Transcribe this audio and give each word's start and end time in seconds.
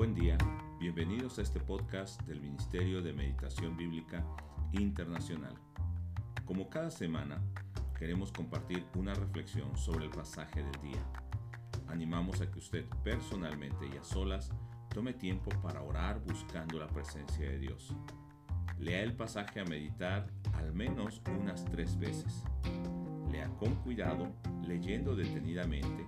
Buen 0.00 0.14
día, 0.14 0.38
bienvenidos 0.78 1.38
a 1.38 1.42
este 1.42 1.60
podcast 1.60 2.22
del 2.22 2.40
Ministerio 2.40 3.02
de 3.02 3.12
Meditación 3.12 3.76
Bíblica 3.76 4.24
Internacional. 4.72 5.52
Como 6.46 6.70
cada 6.70 6.90
semana, 6.90 7.38
queremos 7.98 8.32
compartir 8.32 8.86
una 8.94 9.12
reflexión 9.12 9.76
sobre 9.76 10.06
el 10.06 10.10
pasaje 10.10 10.62
del 10.62 10.80
día. 10.80 11.04
Animamos 11.86 12.40
a 12.40 12.50
que 12.50 12.60
usted 12.60 12.86
personalmente 13.04 13.90
y 13.92 13.98
a 13.98 14.02
solas 14.02 14.50
tome 14.88 15.12
tiempo 15.12 15.50
para 15.60 15.82
orar 15.82 16.18
buscando 16.24 16.78
la 16.78 16.86
presencia 16.86 17.50
de 17.50 17.58
Dios. 17.58 17.94
Lea 18.78 19.02
el 19.02 19.12
pasaje 19.12 19.60
a 19.60 19.66
meditar 19.66 20.28
al 20.54 20.72
menos 20.72 21.20
unas 21.38 21.66
tres 21.66 21.98
veces. 21.98 22.42
Lea 23.30 23.50
con 23.58 23.74
cuidado, 23.74 24.32
leyendo 24.66 25.14
detenidamente 25.14 26.06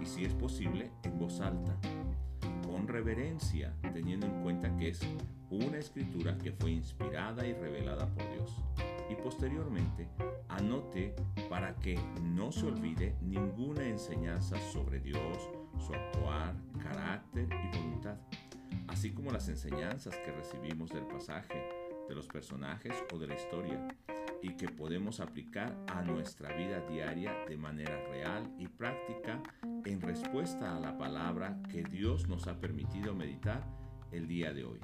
y 0.00 0.06
si 0.06 0.24
es 0.24 0.32
posible 0.32 0.92
en 1.02 1.18
voz 1.18 1.40
alta 1.40 1.76
con 2.72 2.88
reverencia, 2.88 3.76
teniendo 3.92 4.26
en 4.26 4.42
cuenta 4.42 4.74
que 4.78 4.88
es 4.88 5.00
una 5.50 5.76
escritura 5.76 6.38
que 6.38 6.52
fue 6.52 6.70
inspirada 6.70 7.46
y 7.46 7.52
revelada 7.52 8.06
por 8.06 8.32
Dios. 8.32 8.56
Y 9.10 9.14
posteriormente, 9.14 10.08
anote 10.48 11.14
para 11.50 11.76
que 11.76 11.98
no 12.22 12.50
se 12.50 12.64
olvide 12.64 13.14
ninguna 13.20 13.86
enseñanza 13.86 14.56
sobre 14.72 15.00
Dios, 15.00 15.50
su 15.86 15.92
actuar, 15.92 16.54
carácter 16.82 17.46
y 17.46 17.76
voluntad, 17.76 18.16
así 18.88 19.12
como 19.12 19.30
las 19.30 19.50
enseñanzas 19.50 20.16
que 20.24 20.32
recibimos 20.32 20.88
del 20.88 21.06
pasaje, 21.06 21.62
de 22.08 22.14
los 22.14 22.26
personajes 22.26 22.94
o 23.12 23.18
de 23.18 23.26
la 23.26 23.34
historia, 23.34 23.86
y 24.42 24.54
que 24.56 24.68
podemos 24.68 25.20
aplicar 25.20 25.76
a 25.86 26.02
nuestra 26.02 26.54
vida 26.56 26.80
diaria 26.90 27.32
de 27.48 27.56
manera 27.56 27.96
real 28.10 28.52
y 28.58 28.66
práctica 28.66 29.40
en 29.84 30.00
respuesta 30.00 30.76
a 30.76 30.80
la 30.80 30.98
palabra 30.98 31.62
que 31.70 31.84
Dios 31.84 32.28
nos 32.28 32.48
ha 32.48 32.58
permitido 32.58 33.14
meditar 33.14 33.64
el 34.10 34.26
día 34.26 34.52
de 34.52 34.64
hoy. 34.64 34.80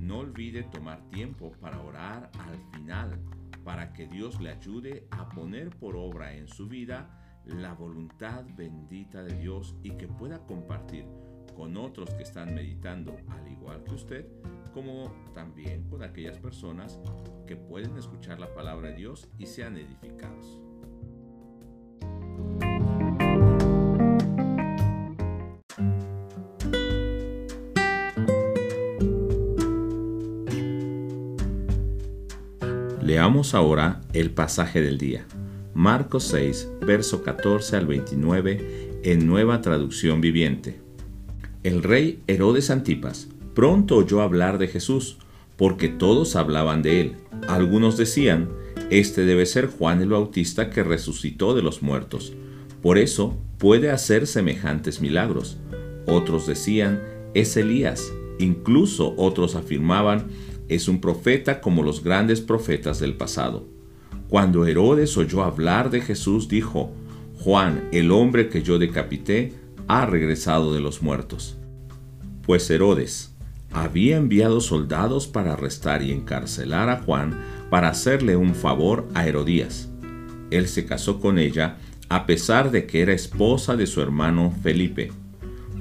No 0.00 0.18
olvide 0.18 0.64
tomar 0.64 1.02
tiempo 1.10 1.52
para 1.60 1.80
orar 1.80 2.30
al 2.38 2.58
final, 2.72 3.20
para 3.64 3.92
que 3.92 4.06
Dios 4.06 4.40
le 4.40 4.50
ayude 4.50 5.06
a 5.10 5.28
poner 5.28 5.70
por 5.70 5.96
obra 5.96 6.34
en 6.34 6.48
su 6.48 6.66
vida 6.66 7.42
la 7.44 7.74
voluntad 7.74 8.44
bendita 8.56 9.22
de 9.22 9.36
Dios 9.36 9.76
y 9.82 9.90
que 9.90 10.08
pueda 10.08 10.38
compartir 10.46 11.06
con 11.54 11.76
otros 11.76 12.10
que 12.14 12.22
están 12.22 12.54
meditando 12.54 13.16
al 13.28 13.48
igual 13.50 13.82
que 13.84 13.94
usted, 13.94 14.26
como 14.72 15.12
también 15.34 15.84
con 15.88 16.02
aquellas 16.02 16.38
personas 16.38 16.98
que 17.46 17.56
pueden 17.56 17.96
escuchar 17.96 18.38
la 18.40 18.52
palabra 18.54 18.90
de 18.90 18.96
Dios 18.96 19.28
y 19.38 19.46
sean 19.46 19.76
edificados. 19.76 20.60
Leamos 33.06 33.54
ahora 33.54 34.00
el 34.12 34.32
pasaje 34.32 34.82
del 34.82 34.98
día. 34.98 35.26
Marcos 35.74 36.24
6, 36.24 36.70
verso 36.80 37.22
14 37.22 37.76
al 37.76 37.86
29 37.86 39.00
en 39.04 39.26
nueva 39.26 39.60
traducción 39.60 40.20
viviente. 40.20 40.85
El 41.66 41.82
rey 41.82 42.22
Herodes 42.28 42.70
Antipas 42.70 43.26
pronto 43.52 43.96
oyó 43.96 44.22
hablar 44.22 44.58
de 44.58 44.68
Jesús, 44.68 45.18
porque 45.56 45.88
todos 45.88 46.36
hablaban 46.36 46.80
de 46.80 47.00
él. 47.00 47.16
Algunos 47.48 47.96
decían, 47.96 48.50
este 48.88 49.24
debe 49.24 49.46
ser 49.46 49.66
Juan 49.66 50.00
el 50.00 50.10
Bautista 50.10 50.70
que 50.70 50.84
resucitó 50.84 51.56
de 51.56 51.62
los 51.62 51.82
muertos. 51.82 52.34
Por 52.82 52.98
eso 52.98 53.36
puede 53.58 53.90
hacer 53.90 54.28
semejantes 54.28 55.00
milagros. 55.00 55.56
Otros 56.06 56.46
decían, 56.46 57.02
es 57.34 57.56
Elías. 57.56 58.12
Incluso 58.38 59.14
otros 59.16 59.56
afirmaban, 59.56 60.28
es 60.68 60.86
un 60.86 61.00
profeta 61.00 61.60
como 61.60 61.82
los 61.82 62.04
grandes 62.04 62.40
profetas 62.40 63.00
del 63.00 63.14
pasado. 63.14 63.66
Cuando 64.28 64.66
Herodes 64.66 65.16
oyó 65.16 65.42
hablar 65.42 65.90
de 65.90 66.00
Jesús, 66.00 66.46
dijo, 66.46 66.92
Juan, 67.40 67.88
el 67.90 68.12
hombre 68.12 68.50
que 68.50 68.62
yo 68.62 68.78
decapité, 68.78 69.52
ha 69.88 70.06
regresado 70.06 70.72
de 70.74 70.80
los 70.80 71.02
muertos. 71.02 71.56
Pues 72.46 72.70
Herodes 72.70 73.34
había 73.72 74.16
enviado 74.16 74.60
soldados 74.60 75.26
para 75.26 75.54
arrestar 75.54 76.02
y 76.02 76.12
encarcelar 76.12 76.88
a 76.88 77.02
Juan 77.02 77.40
para 77.70 77.88
hacerle 77.88 78.36
un 78.36 78.54
favor 78.54 79.08
a 79.14 79.26
Herodías. 79.26 79.88
Él 80.52 80.68
se 80.68 80.86
casó 80.86 81.20
con 81.20 81.40
ella 81.40 81.78
a 82.08 82.24
pesar 82.24 82.70
de 82.70 82.86
que 82.86 83.02
era 83.02 83.12
esposa 83.12 83.74
de 83.74 83.88
su 83.88 84.00
hermano 84.00 84.54
Felipe. 84.62 85.10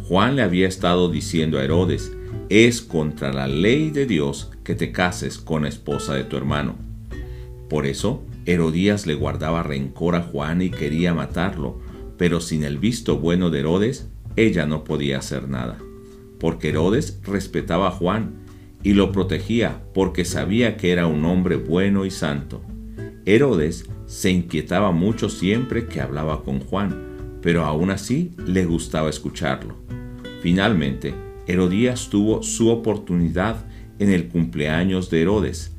Juan 0.07 0.35
le 0.35 0.41
había 0.41 0.67
estado 0.67 1.09
diciendo 1.09 1.59
a 1.59 1.63
Herodes, 1.63 2.11
es 2.49 2.81
contra 2.81 3.31
la 3.31 3.47
ley 3.47 3.91
de 3.91 4.07
Dios 4.07 4.51
que 4.63 4.73
te 4.73 4.91
cases 4.91 5.37
con 5.37 5.63
la 5.63 5.69
esposa 5.69 6.15
de 6.15 6.23
tu 6.23 6.35
hermano. 6.35 6.75
Por 7.69 7.85
eso, 7.85 8.23
Herodías 8.45 9.05
le 9.05 9.13
guardaba 9.13 9.61
rencor 9.61 10.15
a 10.15 10.21
Juan 10.21 10.63
y 10.63 10.71
quería 10.71 11.13
matarlo, 11.13 11.79
pero 12.17 12.41
sin 12.41 12.63
el 12.63 12.79
visto 12.79 13.19
bueno 13.19 13.51
de 13.51 13.59
Herodes, 13.59 14.09
ella 14.35 14.65
no 14.65 14.83
podía 14.83 15.19
hacer 15.19 15.47
nada, 15.47 15.77
porque 16.39 16.69
Herodes 16.69 17.19
respetaba 17.23 17.87
a 17.87 17.91
Juan 17.91 18.35
y 18.83 18.93
lo 18.93 19.11
protegía 19.11 19.83
porque 19.93 20.25
sabía 20.25 20.77
que 20.77 20.91
era 20.91 21.07
un 21.07 21.25
hombre 21.25 21.55
bueno 21.55 22.05
y 22.05 22.11
santo. 22.11 22.61
Herodes 23.25 23.89
se 24.05 24.31
inquietaba 24.31 24.91
mucho 24.91 25.29
siempre 25.29 25.87
que 25.87 26.01
hablaba 26.01 26.43
con 26.43 26.59
Juan, 26.59 27.39
pero 27.41 27.65
aún 27.65 27.89
así 27.89 28.31
le 28.45 28.65
gustaba 28.65 29.09
escucharlo. 29.09 29.75
Finalmente, 30.41 31.13
Herodías 31.47 32.09
tuvo 32.09 32.43
su 32.43 32.69
oportunidad 32.69 33.65
en 33.97 34.09
el 34.09 34.27
cumpleaños 34.27 35.09
de 35.09 35.21
Herodes, 35.21 35.75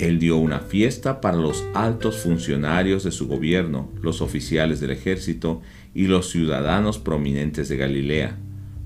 él 0.00 0.18
dio 0.18 0.38
una 0.38 0.60
fiesta 0.60 1.20
para 1.20 1.36
los 1.36 1.62
altos 1.74 2.16
funcionarios 2.16 3.04
de 3.04 3.10
su 3.10 3.28
gobierno, 3.28 3.90
los 4.00 4.22
oficiales 4.22 4.80
del 4.80 4.92
ejército 4.92 5.60
y 5.92 6.06
los 6.06 6.30
ciudadanos 6.30 6.98
prominentes 6.98 7.68
de 7.68 7.76
Galilea. 7.76 8.38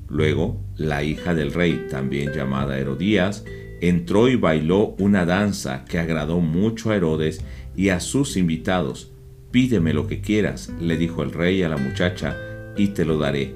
Luego, 0.09 0.60
la 0.76 1.03
hija 1.03 1.34
del 1.34 1.53
rey, 1.53 1.87
también 1.91 2.32
llamada 2.32 2.78
Herodías, 2.78 3.44
entró 3.81 4.28
y 4.28 4.37
bailó 4.37 4.94
una 4.98 5.26
danza 5.26 5.84
que 5.84 5.98
agradó 5.98 6.41
mucho 6.41 6.91
a 6.91 6.97
Herodes 6.97 7.44
y 7.76 7.88
a 7.88 8.00
sus 8.00 8.37
invitados. 8.37 9.12
Pídeme 9.50 9.92
lo 9.92 10.06
que 10.06 10.20
quieras, 10.20 10.72
le 10.81 10.97
dijo 10.97 11.22
el 11.22 11.32
rey 11.32 11.62
a 11.62 11.69
la 11.69 11.76
muchacha, 11.76 12.37
y 12.76 12.88
te 12.88 13.04
lo 13.04 13.19
daré. 13.19 13.54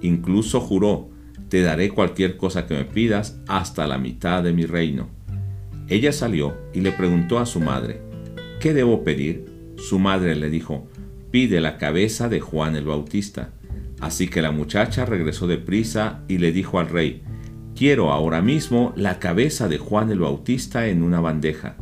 Incluso 0.00 0.60
juró, 0.60 1.08
te 1.48 1.62
daré 1.62 1.90
cualquier 1.90 2.36
cosa 2.36 2.66
que 2.66 2.74
me 2.74 2.84
pidas 2.84 3.40
hasta 3.46 3.86
la 3.86 3.98
mitad 3.98 4.42
de 4.42 4.52
mi 4.52 4.64
reino. 4.66 5.08
Ella 5.88 6.12
salió 6.12 6.56
y 6.72 6.80
le 6.80 6.92
preguntó 6.92 7.38
a 7.38 7.46
su 7.46 7.60
madre, 7.60 8.00
¿qué 8.60 8.72
debo 8.72 9.04
pedir? 9.04 9.44
Su 9.76 9.98
madre 9.98 10.36
le 10.36 10.48
dijo, 10.48 10.86
pide 11.30 11.60
la 11.60 11.76
cabeza 11.76 12.28
de 12.28 12.40
Juan 12.40 12.76
el 12.76 12.86
Bautista. 12.86 13.50
Así 14.02 14.26
que 14.26 14.42
la 14.42 14.50
muchacha 14.50 15.06
regresó 15.06 15.46
deprisa 15.46 16.22
y 16.26 16.38
le 16.38 16.50
dijo 16.50 16.80
al 16.80 16.88
rey, 16.88 17.22
quiero 17.76 18.10
ahora 18.10 18.42
mismo 18.42 18.92
la 18.96 19.20
cabeza 19.20 19.68
de 19.68 19.78
Juan 19.78 20.10
el 20.10 20.18
Bautista 20.18 20.88
en 20.88 21.04
una 21.04 21.20
bandeja. 21.20 21.76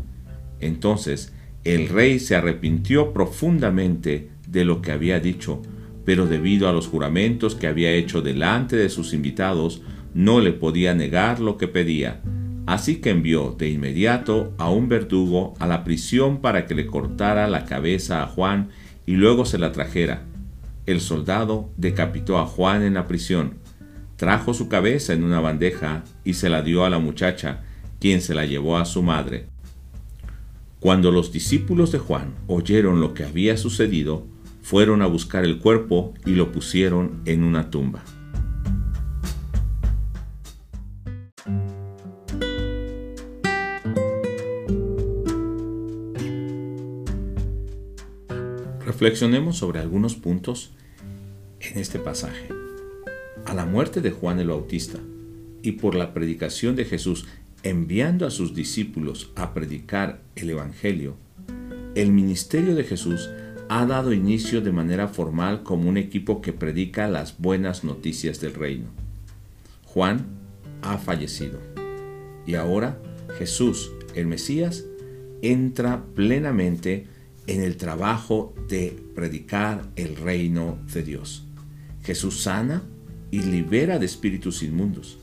Entonces 0.61 1.33
el 1.65 1.89
rey 1.89 2.19
se 2.19 2.37
arrepintió 2.37 3.15
profundamente 3.15 4.29
de 4.47 4.67
lo 4.67 4.83
que 4.83 4.93
había 4.93 5.19
dicho, 5.19 5.63
pero 6.05 6.27
debido 6.27 6.69
a 6.69 6.75
los 6.75 6.89
juramentos 6.89 7.55
que 7.55 7.67
había 7.67 7.93
hecho 7.93 8.21
delante 8.21 8.77
de 8.77 8.91
sus 8.91 9.15
invitados, 9.15 9.81
no 10.13 10.41
le 10.41 10.53
podía 10.53 10.95
negar 10.95 11.41
lo 11.41 11.57
que 11.57 11.69
pedía. 11.69 12.21
Así 12.67 12.97
que 12.97 13.09
envió 13.09 13.57
de 13.59 13.71
inmediato 13.71 14.53
a 14.59 14.69
un 14.69 14.91
verdugo 14.91 15.55
a 15.59 15.67
la 15.67 15.85
prisión 15.85 16.43
para 16.43 16.67
que 16.67 16.75
le 16.75 16.87
cortara 16.87 17.49
la 17.49 17.65
cabeza 17.65 18.23
a 18.23 18.27
Juan 18.27 18.69
y 19.07 19.13
luego 19.13 19.47
se 19.47 19.57
la 19.57 19.73
trajera. 19.73 20.27
El 20.87 21.01
soldado 21.01 21.71
decapitó 21.77 22.39
a 22.39 22.47
Juan 22.47 22.83
en 22.83 22.95
la 22.95 23.07
prisión, 23.07 23.59
trajo 24.17 24.55
su 24.55 24.69
cabeza 24.69 25.13
en 25.13 25.25
una 25.25 25.41
bandeja 25.41 26.05
y 26.25 26.35
se 26.35 26.49
la 26.49 26.63
dio 26.63 26.85
a 26.85 26.91
la 26.91 26.99
muchacha, 26.99 27.63
quien 28.01 28.21
se 28.21 28.35
la 28.35 28.47
llevó 28.47 28.79
a 28.79 28.85
su 28.85 29.03
madre. 29.03 29.47
Cuando 30.81 31.11
los 31.13 31.33
discípulos 31.33 31.93
de 31.93 31.99
Juan 31.99 32.35
oyeron 32.47 33.01
lo 33.01 33.13
que 33.13 33.25
había 33.25 33.57
sucedido, 33.57 34.27
fueron 34.63 35.03
a 35.03 35.07
buscar 35.07 35.45
el 35.45 35.59
cuerpo 35.59 36.15
y 36.25 36.31
lo 36.31 36.53
pusieron 36.53 37.21
en 37.25 37.45
una 37.45 37.71
tumba. 37.71 38.03
Reflexionemos 48.87 49.57
sobre 49.57 49.81
algunos 49.81 50.15
puntos 50.15 50.73
en 51.61 51.79
este 51.79 51.99
pasaje. 51.99 52.49
A 53.45 53.55
la 53.55 53.67
muerte 53.67 54.01
de 54.01 54.11
Juan 54.11 54.39
el 54.41 54.49
Bautista 54.49 54.99
y 55.63 55.73
por 55.73 55.95
la 55.95 56.15
predicación 56.15 56.77
de 56.77 56.85
Jesús 56.85 57.27
enviando 57.63 58.27
a 58.27 58.31
sus 58.31 58.55
discípulos 58.55 59.31
a 59.37 59.53
predicar 59.53 60.21
el 60.35 60.51
Evangelio, 60.51 61.17
el 61.95 62.13
ministerio 62.13 62.75
de 62.75 62.85
Jesús 62.85 63.29
ha 63.69 63.87
dado 63.87 64.13
inicio 64.13 64.61
de 64.61 64.73
manera 64.73 65.09
formal 65.09 65.63
como 65.63 65.89
un 65.89 65.97
equipo 65.97 66.41
que 66.41 66.53
predica 66.53 67.09
las 67.09 67.39
buenas 67.39 67.85
noticias 67.85 68.41
del 68.41 68.55
reino. 68.55 68.87
Juan 69.85 70.27
ha 70.83 70.99
fallecido. 70.99 71.61
Y 72.47 72.55
ahora 72.55 72.99
Jesús, 73.39 73.93
el 74.15 74.27
Mesías, 74.27 74.85
entra 75.43 76.05
plenamente 76.15 77.07
en 77.47 77.63
el 77.63 77.77
trabajo 77.77 78.55
de 78.69 78.97
predicar 79.15 79.89
el 79.97 80.17
reino 80.17 80.79
de 80.93 81.03
Dios. 81.03 81.45
Jesús 82.03 82.43
sana 82.43 82.83
y 83.31 83.43
libera 83.43 83.99
de 83.99 84.07
espíritus 84.07 84.63
inmundos 84.63 85.19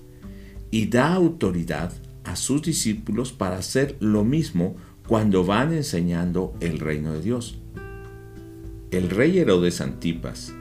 y 0.72 0.88
da 0.88 1.14
autoridad 1.14 1.94
a 2.24 2.36
sus 2.36 2.62
discípulos 2.62 3.32
para 3.32 3.58
hacer 3.58 3.96
lo 4.00 4.24
mismo 4.24 4.76
cuando 5.08 5.46
van 5.46 5.74
enseñando 5.74 6.54
el 6.60 6.80
reino 6.80 7.14
de 7.14 7.22
Dios. 7.22 7.58
El 8.92 9.10
rey 9.10 9.38
Herodes 9.38 9.82
Antipas, 9.82 10.54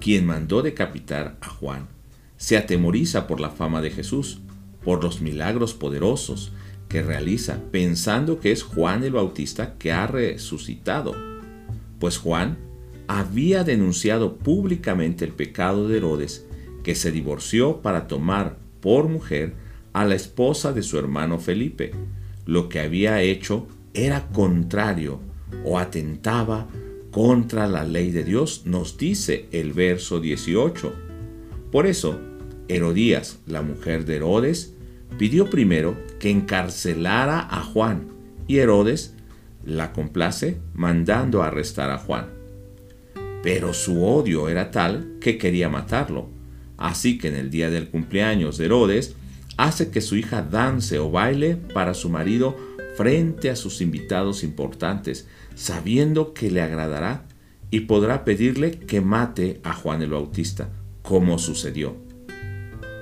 quien 0.00 0.26
mandó 0.26 0.62
decapitar 0.62 1.36
a 1.40 1.48
Juan, 1.48 1.88
se 2.36 2.56
atemoriza 2.56 3.26
por 3.28 3.40
la 3.40 3.50
fama 3.50 3.80
de 3.80 3.90
Jesús, 3.90 4.40
por 4.84 5.02
los 5.02 5.20
milagros 5.20 5.74
poderosos 5.74 6.52
que 6.88 7.02
realiza, 7.02 7.60
pensando 7.70 8.40
que 8.40 8.50
es 8.50 8.64
Juan 8.64 9.04
el 9.04 9.12
Bautista 9.12 9.78
que 9.78 9.92
ha 9.92 10.06
resucitado, 10.06 11.14
pues 12.00 12.18
Juan 12.18 12.58
había 13.18 13.62
denunciado 13.62 14.36
públicamente 14.36 15.24
el 15.24 15.32
pecado 15.32 15.86
de 15.86 15.98
Herodes, 15.98 16.46
que 16.82 16.94
se 16.94 17.12
divorció 17.12 17.82
para 17.82 18.06
tomar 18.08 18.56
por 18.80 19.08
mujer 19.08 19.52
a 19.92 20.06
la 20.06 20.14
esposa 20.14 20.72
de 20.72 20.82
su 20.82 20.98
hermano 20.98 21.38
Felipe. 21.38 21.92
Lo 22.46 22.68
que 22.70 22.80
había 22.80 23.20
hecho 23.20 23.66
era 23.92 24.28
contrario 24.28 25.20
o 25.64 25.78
atentaba 25.78 26.68
contra 27.10 27.66
la 27.66 27.84
ley 27.84 28.10
de 28.10 28.24
Dios, 28.24 28.62
nos 28.64 28.96
dice 28.96 29.46
el 29.52 29.74
verso 29.74 30.18
18. 30.18 30.94
Por 31.70 31.86
eso, 31.86 32.18
Herodías, 32.68 33.40
la 33.46 33.60
mujer 33.60 34.06
de 34.06 34.16
Herodes, 34.16 34.74
pidió 35.18 35.50
primero 35.50 35.98
que 36.18 36.30
encarcelara 36.30 37.40
a 37.40 37.62
Juan 37.62 38.06
y 38.46 38.56
Herodes 38.58 39.14
la 39.64 39.92
complace 39.92 40.58
mandando 40.72 41.42
arrestar 41.42 41.90
a 41.90 41.98
Juan. 41.98 42.41
Pero 43.42 43.74
su 43.74 44.04
odio 44.04 44.48
era 44.48 44.70
tal 44.70 45.18
que 45.20 45.36
quería 45.36 45.68
matarlo, 45.68 46.28
así 46.76 47.18
que 47.18 47.28
en 47.28 47.34
el 47.34 47.50
día 47.50 47.70
del 47.70 47.88
cumpleaños 47.88 48.56
de 48.56 48.66
Herodes 48.66 49.16
hace 49.56 49.90
que 49.90 50.00
su 50.00 50.16
hija 50.16 50.42
dance 50.42 50.98
o 50.98 51.10
baile 51.10 51.56
para 51.56 51.94
su 51.94 52.08
marido 52.08 52.56
frente 52.96 53.50
a 53.50 53.56
sus 53.56 53.80
invitados 53.80 54.44
importantes, 54.44 55.26
sabiendo 55.54 56.34
que 56.34 56.50
le 56.50 56.62
agradará 56.62 57.26
y 57.70 57.80
podrá 57.80 58.24
pedirle 58.24 58.78
que 58.78 59.00
mate 59.00 59.60
a 59.64 59.72
Juan 59.72 60.02
el 60.02 60.10
Bautista, 60.10 60.70
como 61.02 61.38
sucedió. 61.38 61.96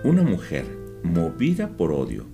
Una 0.05 0.23
mujer 0.23 0.65
movida 1.03 1.77
por 1.77 1.93
odio, 1.93 2.25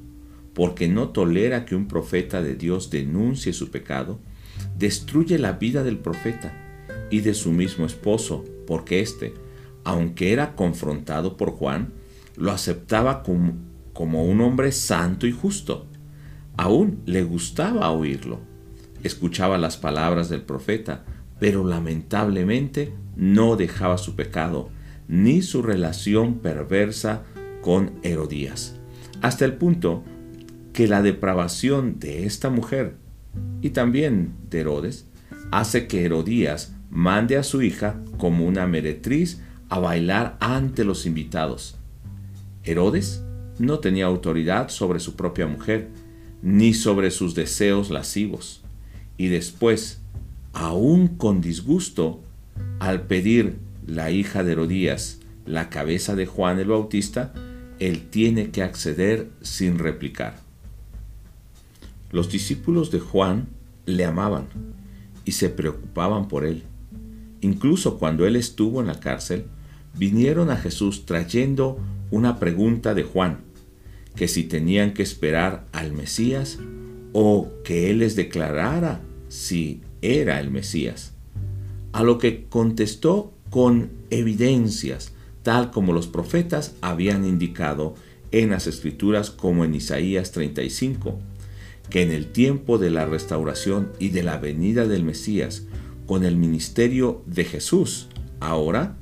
porque 0.55 0.87
no 0.87 1.09
tolera 1.09 1.65
que 1.65 1.75
un 1.75 1.89
profeta 1.89 2.43
de 2.43 2.55
Dios 2.55 2.91
denuncie 2.91 3.53
su 3.53 3.71
pecado, 3.71 4.21
destruye 4.79 5.39
la 5.39 5.53
vida 5.53 5.83
del 5.83 5.99
profeta 5.99 6.66
y 7.11 7.21
de 7.21 7.35
su 7.35 7.53
mismo 7.53 7.87
esposo, 7.87 8.45
porque 8.67 9.01
éste, 9.01 9.35
aunque 9.85 10.33
era 10.33 10.55
confrontado 10.55 11.37
por 11.37 11.51
Juan, 11.53 11.93
lo 12.37 12.53
aceptaba 12.53 13.23
como, 13.23 13.55
como 13.93 14.25
un 14.25 14.41
hombre 14.41 14.73
santo 14.73 15.27
y 15.27 15.33
justo. 15.33 15.87
Aún 16.57 17.01
le 17.07 17.23
gustaba 17.23 17.91
oírlo. 17.91 18.41
Escuchaba 19.03 19.59
las 19.59 19.77
palabras 19.77 20.29
del 20.29 20.43
profeta, 20.43 21.05
pero 21.39 21.65
lamentablemente 21.65 22.93
no 23.15 23.57
dejaba 23.57 23.99
su 23.99 24.15
pecado, 24.17 24.71
ni 25.09 25.43
su 25.43 25.63
relación 25.63 26.39
perversa 26.39 27.23
con 27.61 27.93
Herodías, 28.03 28.77
hasta 29.23 29.45
el 29.45 29.55
punto 29.55 30.05
que 30.73 30.87
la 30.87 31.03
depravación 31.03 31.99
de 31.99 32.27
esta 32.27 32.51
mujer 32.51 32.97
y 33.63 33.71
también 33.71 34.35
de 34.51 34.61
Herodes 34.61 35.07
hace 35.51 35.87
que 35.87 36.05
Herodías 36.05 36.76
mande 36.91 37.37
a 37.37 37.43
su 37.43 37.63
hija 37.63 38.01
como 38.19 38.47
una 38.47 38.67
meretriz 38.67 39.41
a 39.69 39.79
bailar 39.79 40.37
ante 40.41 40.85
los 40.85 41.07
invitados. 41.07 41.77
Herodes 42.65 43.23
no 43.59 43.79
tenía 43.79 44.07
autoridad 44.07 44.69
sobre 44.69 45.01
su 45.01 45.17
propia 45.17 45.47
mujer, 45.47 45.89
ni 46.43 46.75
sobre 46.75 47.11
sus 47.11 47.35
deseos 47.35 47.91
lascivos, 47.91 48.63
y 49.17 49.29
después, 49.29 50.01
aún 50.53 51.09
con 51.09 51.41
disgusto, 51.41 52.21
al 52.79 53.03
pedir 53.03 53.59
la 53.87 54.11
hija 54.11 54.45
de 54.45 54.53
Herodías 54.53 55.21
la 55.47 55.71
cabeza 55.71 56.17
de 56.17 56.27
Juan 56.27 56.59
el 56.59 56.69
Bautista, 56.69 57.33
él 57.79 58.09
tiene 58.11 58.51
que 58.51 58.63
acceder 58.63 59.31
sin 59.43 59.79
replicar. 59.79 60.41
Los 62.11 62.31
discípulos 62.31 62.91
de 62.91 63.01
Juan 63.01 63.49
le 63.87 64.05
amaban 64.05 64.47
y 65.25 65.33
se 65.33 65.49
preocupaban 65.49 66.29
por 66.29 66.45
él. 66.45 66.65
Incluso 67.41 67.99
cuando 67.99 68.27
él 68.27 68.37
estuvo 68.37 68.81
en 68.81 68.87
la 68.87 69.01
cárcel, 69.01 69.45
vinieron 69.95 70.51
a 70.51 70.57
Jesús 70.57 71.07
trayendo 71.07 71.79
una 72.11 72.39
pregunta 72.39 72.95
de 72.95 73.03
Juan, 73.03 73.39
que 74.15 74.29
si 74.29 74.45
tenían 74.45 74.95
que 74.95 75.03
esperar 75.03 75.67
al 75.73 75.93
Mesías 75.93 76.59
o 77.13 77.51
que 77.65 77.91
él 77.91 77.99
les 77.99 78.17
declarara 78.17 79.01
si 79.29 79.83
era 80.03 80.41
el 80.41 80.51
Mesías. 80.51 81.13
A 81.93 82.03
lo 82.03 82.19
que 82.19 82.47
contestó 82.49 83.33
con 83.51 83.91
evidencias 84.11 85.13
tal 85.47 85.71
como 85.71 85.93
los 85.93 86.09
profetas 86.09 86.75
habían 86.81 87.25
indicado 87.25 87.95
en 88.33 88.51
las 88.51 88.67
escrituras 88.67 89.31
como 89.31 89.65
en 89.65 89.77
Isaías 89.77 90.33
35, 90.33 91.21
que 91.89 92.03
en 92.03 92.11
el 92.11 92.33
tiempo 92.33 92.79
de 92.79 92.91
la 92.91 93.07
restauración 93.07 93.93
y 94.01 94.09
de 94.09 94.25
la 94.25 94.39
venida 94.39 94.89
del 94.89 95.05
Mesías, 95.05 95.63
con 96.07 96.25
el 96.25 96.37
ministerio 96.37 97.23
de 97.27 97.45
Jesús, 97.45 98.09
ahora 98.41 98.97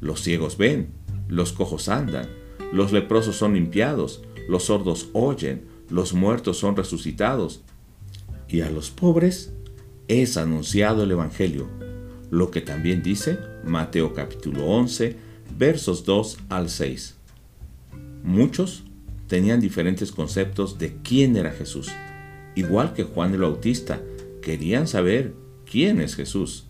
los 0.00 0.22
ciegos 0.22 0.56
ven, 0.56 0.88
los 1.28 1.52
cojos 1.52 1.88
andan, 1.88 2.28
los 2.72 2.92
leprosos 2.92 3.36
son 3.36 3.54
limpiados, 3.54 4.22
los 4.48 4.64
sordos 4.64 5.08
oyen, 5.12 5.64
los 5.88 6.12
muertos 6.12 6.58
son 6.58 6.76
resucitados, 6.76 7.62
y 8.48 8.60
a 8.60 8.70
los 8.70 8.90
pobres 8.90 9.52
es 10.08 10.36
anunciado 10.36 11.04
el 11.04 11.10
Evangelio, 11.12 11.68
lo 12.30 12.50
que 12.50 12.60
también 12.60 13.02
dice 13.02 13.38
Mateo 13.64 14.12
capítulo 14.14 14.66
11, 14.66 15.16
versos 15.56 16.04
2 16.04 16.38
al 16.48 16.68
6. 16.68 17.16
Muchos 18.22 18.84
tenían 19.28 19.60
diferentes 19.60 20.12
conceptos 20.12 20.78
de 20.78 20.96
quién 21.02 21.36
era 21.36 21.52
Jesús. 21.52 21.88
Igual 22.54 22.92
que 22.92 23.04
Juan 23.04 23.32
el 23.34 23.40
Bautista, 23.42 24.00
querían 24.42 24.88
saber 24.88 25.34
quién 25.70 26.00
es 26.00 26.16
Jesús. 26.16 26.66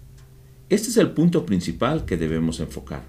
Este 0.68 0.88
es 0.88 0.96
el 0.96 1.12
punto 1.12 1.46
principal 1.46 2.04
que 2.04 2.16
debemos 2.16 2.60
enfocar. 2.60 3.02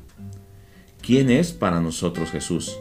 ¿Quién 1.02 1.30
es 1.30 1.52
para 1.52 1.82
nosotros 1.82 2.32
Jesús? 2.32 2.78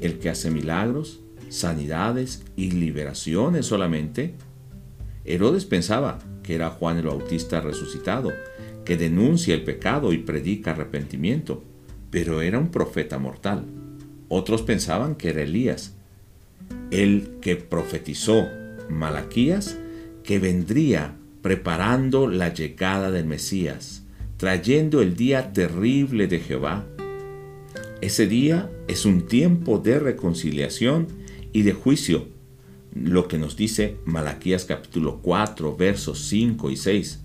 ¿El 0.00 0.18
que 0.18 0.30
hace 0.30 0.50
milagros, 0.50 1.20
sanidades 1.48 2.44
y 2.56 2.70
liberaciones 2.70 3.66
solamente? 3.66 4.34
Herodes 5.24 5.64
pensaba 5.64 6.18
que 6.42 6.54
era 6.54 6.70
Juan 6.70 6.98
el 6.98 7.06
Bautista 7.06 7.60
resucitado, 7.60 8.32
que 8.84 8.96
denuncia 8.96 9.54
el 9.54 9.64
pecado 9.64 10.12
y 10.12 10.18
predica 10.18 10.72
arrepentimiento 10.72 11.62
pero 12.12 12.42
era 12.42 12.58
un 12.58 12.70
profeta 12.70 13.18
mortal. 13.18 13.64
Otros 14.28 14.60
pensaban 14.60 15.14
que 15.14 15.30
era 15.30 15.40
Elías, 15.40 15.94
el 16.90 17.38
que 17.40 17.56
profetizó 17.56 18.48
Malaquías, 18.90 19.78
que 20.22 20.38
vendría 20.38 21.16
preparando 21.42 22.28
la 22.28 22.54
llegada 22.54 23.10
del 23.10 23.26
Mesías, 23.26 24.04
trayendo 24.36 25.02
el 25.02 25.16
día 25.16 25.52
terrible 25.52 26.28
de 26.28 26.38
Jehová. 26.38 26.86
Ese 28.00 28.28
día 28.28 28.70
es 28.86 29.04
un 29.04 29.26
tiempo 29.26 29.78
de 29.78 29.98
reconciliación 29.98 31.08
y 31.52 31.62
de 31.62 31.72
juicio, 31.72 32.28
lo 32.94 33.26
que 33.26 33.38
nos 33.38 33.56
dice 33.56 33.96
Malaquías 34.04 34.64
capítulo 34.64 35.18
4, 35.20 35.76
versos 35.76 36.20
5 36.26 36.70
y 36.70 36.76
6, 36.76 37.20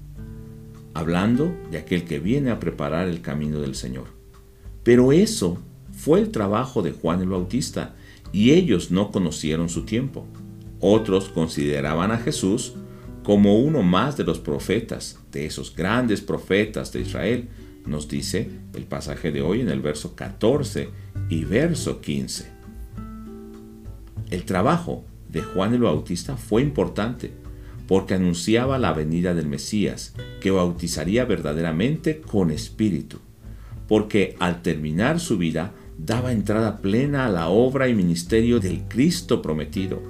hablando 0.96 1.56
de 1.70 1.78
aquel 1.78 2.04
que 2.04 2.20
viene 2.20 2.50
a 2.50 2.60
preparar 2.60 3.08
el 3.08 3.22
camino 3.22 3.62
del 3.62 3.76
Señor. 3.76 4.08
Pero 4.84 5.12
eso 5.12 5.60
fue 5.92 6.20
el 6.20 6.32
trabajo 6.32 6.82
de 6.82 6.92
Juan 6.92 7.22
el 7.22 7.30
Bautista 7.30 7.96
y 8.32 8.52
ellos 8.52 8.90
no 8.90 9.12
conocieron 9.12 9.70
su 9.70 9.84
tiempo. 9.84 10.26
Otros 10.80 11.30
consideraban 11.30 12.12
a 12.12 12.18
Jesús 12.18 12.74
como 13.28 13.60
uno 13.60 13.84
más 13.84 14.16
de 14.16 14.24
los 14.24 14.40
profetas, 14.40 15.20
de 15.34 15.46
esos 15.46 15.76
grandes 15.76 16.22
profetas 16.22 16.94
de 16.94 17.02
Israel, 17.02 17.50
nos 17.86 18.08
dice 18.08 18.50
el 18.74 18.86
pasaje 18.86 19.34
de 19.34 19.42
hoy 19.42 19.60
en 19.60 19.68
el 19.68 19.82
verso 19.82 20.16
14 20.16 20.88
y 21.28 21.44
verso 21.44 22.00
15. 22.00 22.50
El 24.30 24.46
trabajo 24.46 25.04
de 25.28 25.42
Juan 25.42 25.74
el 25.74 25.82
Bautista 25.82 26.38
fue 26.38 26.62
importante 26.62 27.34
porque 27.86 28.14
anunciaba 28.14 28.78
la 28.80 28.94
venida 28.94 29.34
del 29.34 29.48
Mesías, 29.48 30.14
que 30.40 30.52
bautizaría 30.52 31.26
verdaderamente 31.26 32.22
con 32.22 32.50
espíritu 32.50 33.20
porque 33.90 34.38
al 34.40 34.62
terminar 34.62 35.20
su 35.20 35.38
vida 35.38 35.74
daba 35.98 36.32
entrada 36.32 36.78
plena 36.78 37.26
a 37.26 37.30
la 37.30 37.50
obra 37.50 37.90
y 37.90 37.94
ministerio 37.94 38.62
del 38.62 38.84
Cristo 38.88 39.42
prometido. 39.42 40.02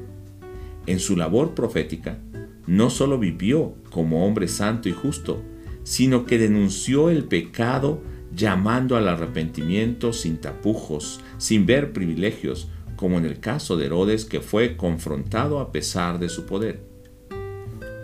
En 0.86 1.00
su 1.00 1.16
labor 1.16 1.54
profética, 1.54 2.20
no 2.68 2.90
solo 2.90 3.18
vivió 3.18 3.76
como 3.90 4.26
hombre 4.26 4.48
santo 4.48 4.90
y 4.90 4.92
justo, 4.92 5.42
sino 5.84 6.26
que 6.26 6.38
denunció 6.38 7.10
el 7.10 7.24
pecado 7.24 8.02
llamando 8.36 8.98
al 8.98 9.08
arrepentimiento 9.08 10.14
sin 10.14 10.38
tapujos, 10.38 11.22
sin 11.38 11.66
ver 11.66 11.94
privilegios, 11.94 12.68
como 12.98 13.18
en 13.18 13.26
el 13.26 13.40
caso 13.40 13.78
de 13.78 13.86
Herodes 13.86 14.26
que 14.26 14.42
fue 14.42 14.76
confrontado 14.76 15.60
a 15.60 15.72
pesar 15.72 16.20
de 16.20 16.30
su 16.30 16.46
poder. 16.46 16.84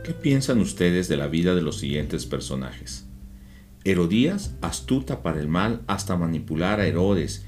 ¿Qué 0.03 0.13
piensan 0.13 0.59
ustedes 0.59 1.07
de 1.07 1.17
la 1.17 1.27
vida 1.27 1.55
de 1.55 1.61
los 1.61 1.77
siguientes 1.77 2.25
personajes? 2.25 3.05
Herodías, 3.83 4.55
astuta 4.61 5.21
para 5.21 5.41
el 5.41 5.49
mal 5.49 5.81
hasta 5.87 6.15
manipular 6.15 6.79
a 6.79 6.87
Herodes, 6.87 7.45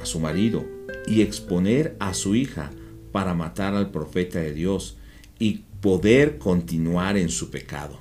a 0.00 0.06
su 0.06 0.20
marido, 0.20 0.64
y 1.06 1.22
exponer 1.22 1.96
a 1.98 2.14
su 2.14 2.36
hija 2.36 2.70
para 3.10 3.34
matar 3.34 3.74
al 3.74 3.90
profeta 3.90 4.38
de 4.38 4.52
Dios 4.52 4.96
y 5.38 5.64
poder 5.82 6.38
continuar 6.38 7.16
en 7.16 7.28
su 7.28 7.50
pecado. 7.50 7.98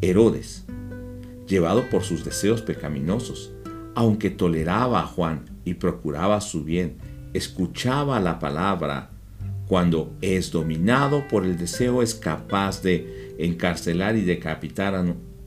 Herodes, 0.00 0.64
llevado 1.46 1.90
por 1.90 2.02
sus 2.02 2.24
deseos 2.24 2.62
pecaminosos, 2.62 3.52
aunque 3.94 4.30
toleraba 4.30 5.02
a 5.02 5.06
Juan 5.06 5.44
y 5.66 5.74
procuraba 5.74 6.40
su 6.40 6.64
bien, 6.64 6.96
escuchaba 7.34 8.20
la 8.20 8.38
palabra, 8.38 9.10
cuando 9.66 10.14
es 10.22 10.50
dominado 10.50 11.28
por 11.28 11.44
el 11.44 11.58
deseo 11.58 12.00
es 12.00 12.14
capaz 12.14 12.82
de 12.82 13.36
encarcelar 13.38 14.16
y 14.16 14.22
decapitar 14.22 14.94
a 14.94 15.04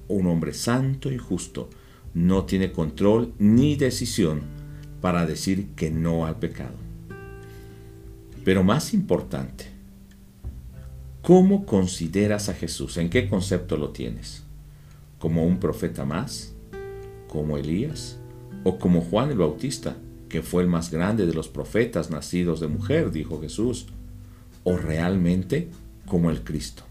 un 0.07 0.27
hombre 0.27 0.53
santo 0.53 1.11
y 1.11 1.17
justo. 1.17 1.71
No 2.13 2.45
tiene 2.45 2.71
control 2.71 3.33
ni 3.39 3.75
decisión 3.75 4.43
para 5.01 5.25
decir 5.25 5.69
que 5.75 5.89
no 5.89 6.27
al 6.27 6.37
pecado. 6.37 6.75
Pero 8.45 8.63
más 8.63 8.93
importante, 8.93 9.72
¿cómo 11.23 11.65
consideras 11.65 12.49
a 12.49 12.53
Jesús? 12.53 12.97
¿En 12.97 13.09
qué 13.09 13.27
concepto 13.27 13.75
lo 13.77 13.89
tienes? 13.89 14.43
¿Como 15.17 15.43
un 15.43 15.59
profeta 15.59 16.05
más? 16.05 16.53
¿Como 17.27 17.57
Elías? 17.57 18.19
¿O 18.63 18.77
como 18.77 19.01
Juan 19.01 19.31
el 19.31 19.39
Bautista? 19.39 19.95
que 20.33 20.41
fue 20.41 20.63
el 20.63 20.67
más 20.67 20.89
grande 20.89 21.27
de 21.27 21.33
los 21.35 21.47
profetas 21.47 22.09
nacidos 22.09 22.59
de 22.59 22.65
mujer, 22.65 23.11
dijo 23.11 23.39
Jesús, 23.39 23.85
o 24.63 24.77
realmente 24.77 25.67
como 26.07 26.31
el 26.31 26.43
Cristo. 26.43 26.81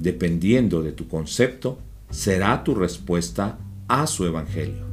Dependiendo 0.00 0.82
de 0.82 0.90
tu 0.90 1.06
concepto, 1.06 1.78
será 2.10 2.64
tu 2.64 2.74
respuesta 2.74 3.60
a 3.86 4.08
su 4.08 4.26
Evangelio. 4.26 4.84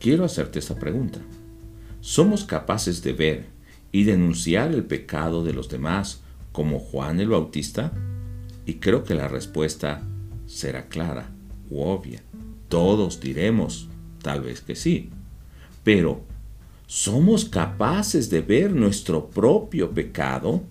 Quiero 0.00 0.24
hacerte 0.24 0.58
esta 0.58 0.74
pregunta. 0.76 1.18
¿Somos 2.00 2.44
capaces 2.44 3.02
de 3.02 3.12
ver 3.12 3.46
y 3.92 4.04
denunciar 4.04 4.72
el 4.72 4.84
pecado 4.84 5.44
de 5.44 5.52
los 5.52 5.68
demás 5.68 6.22
como 6.52 6.78
Juan 6.78 7.20
el 7.20 7.28
Bautista? 7.28 7.92
Y 8.66 8.74
creo 8.74 9.02
que 9.02 9.14
la 9.14 9.28
respuesta 9.28 10.02
será 10.46 10.88
clara 10.88 11.30
u 11.70 11.80
obvia. 11.82 12.22
Todos 12.68 13.20
diremos, 13.20 13.88
tal 14.22 14.42
vez 14.42 14.60
que 14.60 14.76
sí. 14.76 15.10
Pero, 15.82 16.22
¿somos 16.86 17.44
capaces 17.44 18.30
de 18.30 18.40
ver 18.40 18.72
nuestro 18.72 19.28
propio 19.28 19.90
pecado? 19.90 20.62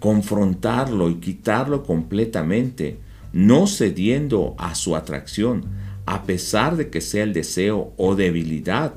Confrontarlo 0.00 1.08
y 1.08 1.16
quitarlo 1.16 1.84
completamente, 1.84 2.98
no 3.32 3.66
cediendo 3.66 4.54
a 4.58 4.74
su 4.74 4.96
atracción, 4.96 5.64
a 6.06 6.24
pesar 6.24 6.76
de 6.76 6.90
que 6.90 7.00
sea 7.00 7.24
el 7.24 7.32
deseo 7.32 7.94
o 7.96 8.14
debilidad 8.14 8.94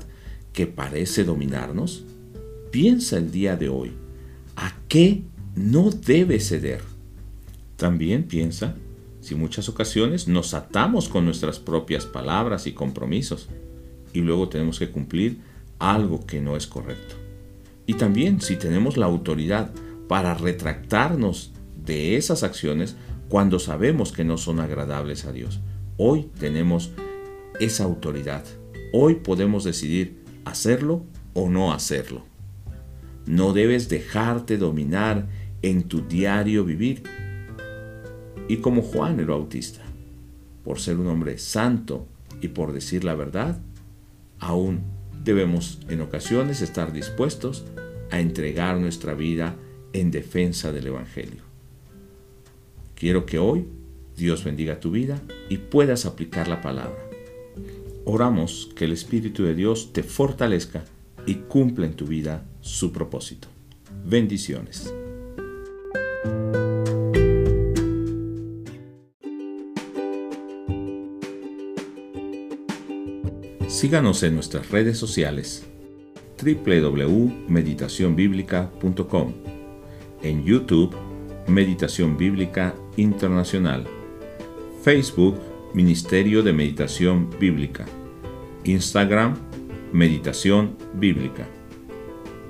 que 0.52 0.66
parece 0.66 1.24
dominarnos? 1.24 2.04
Piensa 2.70 3.16
el 3.16 3.30
día 3.30 3.56
de 3.56 3.68
hoy, 3.68 3.92
¿a 4.56 4.74
qué 4.88 5.22
no 5.58 5.90
debe 5.90 6.40
ceder? 6.40 6.82
También 7.76 8.24
piensa 8.24 8.76
si 9.20 9.34
muchas 9.34 9.68
ocasiones 9.68 10.28
nos 10.28 10.54
atamos 10.54 11.08
con 11.08 11.24
nuestras 11.24 11.58
propias 11.58 12.06
palabras 12.06 12.66
y 12.66 12.72
compromisos 12.72 13.48
y 14.12 14.20
luego 14.20 14.48
tenemos 14.48 14.78
que 14.78 14.90
cumplir 14.90 15.40
algo 15.78 16.24
que 16.26 16.40
no 16.40 16.56
es 16.56 16.66
correcto. 16.66 17.16
Y 17.86 17.94
también 17.94 18.40
si 18.40 18.56
tenemos 18.56 18.96
la 18.96 19.06
autoridad 19.06 19.70
para 20.08 20.34
retractarnos 20.34 21.52
de 21.84 22.16
esas 22.16 22.42
acciones 22.42 22.96
cuando 23.28 23.58
sabemos 23.58 24.12
que 24.12 24.24
no 24.24 24.38
son 24.38 24.60
agradables 24.60 25.24
a 25.24 25.32
Dios. 25.32 25.60
Hoy 25.96 26.30
tenemos 26.38 26.90
esa 27.60 27.84
autoridad. 27.84 28.44
Hoy 28.92 29.16
podemos 29.16 29.64
decidir 29.64 30.22
hacerlo 30.44 31.04
o 31.34 31.50
no 31.50 31.72
hacerlo. 31.72 32.24
No 33.26 33.52
debes 33.52 33.88
dejarte 33.88 34.56
dominar 34.56 35.28
en 35.62 35.84
tu 35.84 36.02
diario 36.02 36.64
vivir. 36.64 37.02
Y 38.48 38.58
como 38.58 38.82
Juan 38.82 39.20
el 39.20 39.26
Bautista, 39.26 39.82
por 40.64 40.80
ser 40.80 40.96
un 40.96 41.06
hombre 41.08 41.38
santo 41.38 42.06
y 42.40 42.48
por 42.48 42.72
decir 42.72 43.04
la 43.04 43.14
verdad, 43.14 43.60
aún 44.38 44.82
debemos 45.24 45.80
en 45.88 46.00
ocasiones 46.00 46.62
estar 46.62 46.92
dispuestos 46.92 47.64
a 48.10 48.20
entregar 48.20 48.78
nuestra 48.78 49.14
vida 49.14 49.56
en 49.92 50.10
defensa 50.10 50.72
del 50.72 50.86
Evangelio. 50.86 51.42
Quiero 52.94 53.26
que 53.26 53.38
hoy 53.38 53.66
Dios 54.16 54.44
bendiga 54.44 54.80
tu 54.80 54.90
vida 54.90 55.20
y 55.48 55.58
puedas 55.58 56.06
aplicar 56.06 56.48
la 56.48 56.60
palabra. 56.60 56.98
Oramos 58.04 58.70
que 58.74 58.86
el 58.86 58.92
Espíritu 58.92 59.44
de 59.44 59.54
Dios 59.54 59.92
te 59.92 60.02
fortalezca 60.02 60.84
y 61.26 61.34
cumpla 61.34 61.86
en 61.86 61.94
tu 61.94 62.06
vida 62.06 62.44
su 62.60 62.90
propósito. 62.92 63.48
Bendiciones. 64.04 64.92
Síganos 73.78 74.22
en 74.24 74.34
nuestras 74.34 74.72
redes 74.72 74.98
sociales 74.98 75.64
www.meditacionbiblica.com 76.42 79.32
en 80.20 80.44
YouTube 80.44 80.96
Meditación 81.46 82.16
Bíblica 82.16 82.74
Internacional 82.96 83.86
Facebook 84.82 85.36
Ministerio 85.74 86.42
de 86.42 86.52
Meditación 86.52 87.30
Bíblica 87.38 87.86
Instagram 88.64 89.36
Meditación 89.92 90.76
Bíblica 90.94 91.46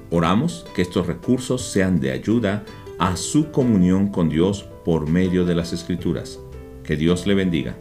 Oramos 0.09 0.65
que 0.75 0.81
estos 0.81 1.07
recursos 1.07 1.61
sean 1.61 2.01
de 2.01 2.13
ayuda 2.13 2.65
a 2.99 3.19
su 3.19 3.51
comunión 3.51 4.09
con 4.09 4.31
Dios 4.31 4.63
por 4.83 5.11
medio 5.11 5.45
de 5.45 5.55
las 5.55 5.75
Escrituras. 5.75 6.41
Que 6.83 6.97
Dios 6.97 7.27
le 7.27 7.35
bendiga. 7.35 7.77